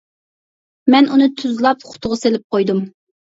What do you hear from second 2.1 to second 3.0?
سېلىپ قويدۇم.